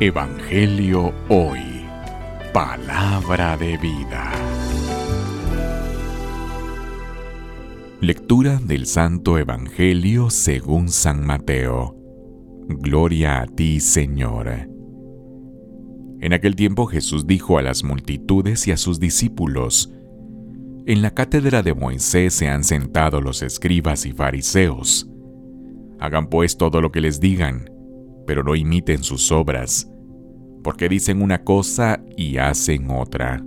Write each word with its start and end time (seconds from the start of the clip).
Evangelio 0.00 1.12
Hoy. 1.28 1.60
Palabra 2.52 3.56
de 3.56 3.76
vida. 3.76 4.32
Lectura 8.00 8.58
del 8.64 8.86
Santo 8.86 9.38
Evangelio 9.38 10.30
según 10.30 10.88
San 10.88 11.24
Mateo. 11.24 11.96
Gloria 12.68 13.42
a 13.42 13.46
ti, 13.46 13.78
Señor. 13.78 14.48
En 16.20 16.32
aquel 16.32 16.56
tiempo 16.56 16.86
Jesús 16.86 17.26
dijo 17.26 17.58
a 17.58 17.62
las 17.62 17.84
multitudes 17.84 18.66
y 18.66 18.72
a 18.72 18.76
sus 18.76 18.98
discípulos, 18.98 19.92
En 20.86 21.02
la 21.02 21.12
cátedra 21.12 21.62
de 21.62 21.74
Moisés 21.74 22.34
se 22.34 22.48
han 22.48 22.64
sentado 22.64 23.20
los 23.20 23.42
escribas 23.42 24.04
y 24.06 24.12
fariseos. 24.12 25.08
Hagan 26.00 26.28
pues 26.28 26.56
todo 26.56 26.80
lo 26.80 26.90
que 26.90 27.00
les 27.00 27.20
digan, 27.20 27.71
pero 28.26 28.42
no 28.42 28.54
imiten 28.54 29.02
sus 29.02 29.30
obras 29.32 29.92
porque 30.62 30.88
dicen 30.88 31.22
una 31.22 31.42
cosa 31.42 32.02
y 32.16 32.38
hacen 32.38 32.90
otra. 32.90 33.44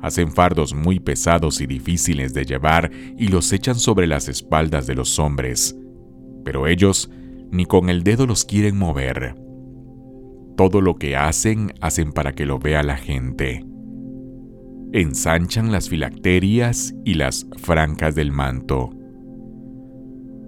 Hacen 0.00 0.32
fardos 0.32 0.74
muy 0.74 1.00
pesados 1.00 1.60
y 1.60 1.66
difíciles 1.66 2.34
de 2.34 2.44
llevar 2.44 2.90
y 3.16 3.28
los 3.28 3.52
echan 3.52 3.76
sobre 3.76 4.06
las 4.06 4.28
espaldas 4.28 4.86
de 4.86 4.94
los 4.94 5.18
hombres, 5.18 5.76
pero 6.44 6.66
ellos 6.66 7.10
ni 7.50 7.64
con 7.64 7.88
el 7.88 8.02
dedo 8.02 8.26
los 8.26 8.44
quieren 8.44 8.76
mover. 8.76 9.36
Todo 10.56 10.80
lo 10.80 10.96
que 10.96 11.16
hacen 11.16 11.72
hacen 11.80 12.12
para 12.12 12.32
que 12.34 12.44
lo 12.44 12.58
vea 12.58 12.82
la 12.82 12.96
gente. 12.96 13.64
Ensanchan 14.92 15.72
las 15.72 15.88
filacterias 15.88 16.94
y 17.04 17.14
las 17.14 17.46
francas 17.56 18.14
del 18.14 18.30
manto 18.30 18.90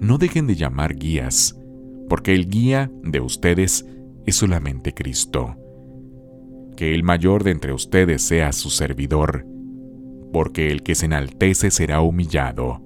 no 0.00 0.18
dejen 0.18 0.46
de 0.46 0.56
llamar 0.56 0.96
guías, 0.96 1.58
porque 2.08 2.34
el 2.34 2.48
guía 2.48 2.90
de 3.02 3.20
ustedes 3.20 3.86
es 4.26 4.36
solamente 4.36 4.92
Cristo. 4.94 5.56
Que 6.76 6.94
el 6.94 7.02
mayor 7.02 7.44
de 7.44 7.50
entre 7.50 7.72
ustedes 7.72 8.22
sea 8.22 8.52
su 8.52 8.70
servidor, 8.70 9.46
porque 10.32 10.70
el 10.70 10.82
que 10.82 10.94
se 10.94 11.06
enaltece 11.06 11.70
será 11.70 12.00
humillado, 12.00 12.82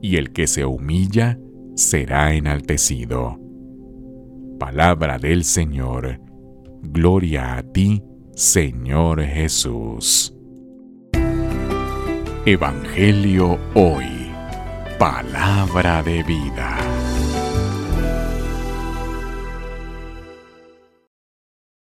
y 0.00 0.16
el 0.16 0.32
que 0.32 0.46
se 0.46 0.64
humilla 0.64 1.38
será 1.74 2.34
enaltecido. 2.34 3.38
Palabra 4.58 5.18
del 5.18 5.44
Señor. 5.44 6.20
Gloria 6.82 7.56
a 7.56 7.62
ti, 7.62 8.02
Señor 8.34 9.22
Jesús. 9.22 10.34
Evangelio 12.44 13.58
hoy 13.74 14.17
palabra 14.98 16.02
de 16.02 16.22
vida. 16.24 16.97